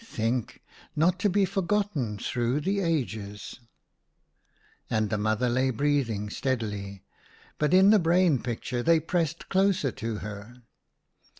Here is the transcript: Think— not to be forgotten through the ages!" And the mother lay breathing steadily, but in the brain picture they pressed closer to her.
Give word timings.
Think— 0.03 0.63
not 0.95 1.19
to 1.19 1.29
be 1.29 1.45
forgotten 1.45 2.17
through 2.17 2.61
the 2.61 2.79
ages!" 2.79 3.59
And 4.89 5.11
the 5.11 5.17
mother 5.19 5.47
lay 5.47 5.69
breathing 5.69 6.31
steadily, 6.31 7.03
but 7.59 7.71
in 7.71 7.91
the 7.91 7.99
brain 7.99 8.41
picture 8.41 8.81
they 8.81 8.99
pressed 8.99 9.47
closer 9.47 9.91
to 9.91 10.15
her. 10.25 10.63